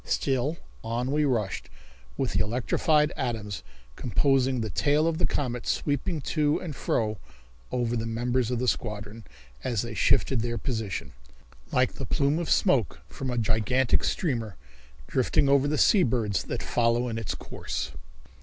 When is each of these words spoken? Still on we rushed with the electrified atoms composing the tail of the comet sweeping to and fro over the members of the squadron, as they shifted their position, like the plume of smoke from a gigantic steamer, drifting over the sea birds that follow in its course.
Still 0.03 0.57
on 0.83 1.11
we 1.11 1.25
rushed 1.25 1.69
with 2.17 2.33
the 2.33 2.43
electrified 2.43 3.13
atoms 3.15 3.61
composing 3.95 4.59
the 4.61 4.71
tail 4.71 5.05
of 5.05 5.19
the 5.19 5.27
comet 5.27 5.67
sweeping 5.67 6.21
to 6.21 6.57
and 6.59 6.75
fro 6.75 7.19
over 7.71 7.95
the 7.95 8.07
members 8.07 8.49
of 8.49 8.57
the 8.57 8.67
squadron, 8.67 9.25
as 9.63 9.83
they 9.83 9.93
shifted 9.93 10.41
their 10.41 10.57
position, 10.57 11.13
like 11.71 11.93
the 11.93 12.07
plume 12.07 12.39
of 12.39 12.49
smoke 12.49 13.01
from 13.09 13.29
a 13.29 13.37
gigantic 13.37 14.03
steamer, 14.03 14.55
drifting 15.05 15.47
over 15.47 15.67
the 15.67 15.77
sea 15.77 16.01
birds 16.01 16.45
that 16.45 16.63
follow 16.63 17.07
in 17.07 17.19
its 17.19 17.35
course. 17.35 17.91